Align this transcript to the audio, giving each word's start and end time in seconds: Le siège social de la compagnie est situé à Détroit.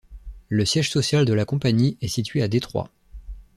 Le 0.49 0.65
siège 0.65 0.89
social 0.89 1.25
de 1.25 1.33
la 1.33 1.45
compagnie 1.45 1.95
est 2.01 2.07
situé 2.07 2.41
à 2.41 2.47
Détroit. 2.47 2.89